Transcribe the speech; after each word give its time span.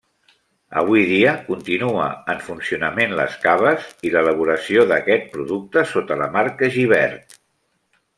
Avui 0.81 1.01
dia 1.09 1.33
continua 1.49 2.07
en 2.33 2.39
funcionament 2.45 3.13
les 3.19 3.35
caves 3.43 3.85
i 4.09 4.13
l'elaboració 4.15 4.87
d'aquest 4.93 5.29
producte 5.35 5.85
sota 5.93 6.19
la 6.23 6.31
marca 6.39 6.71
Gibert. 6.79 7.37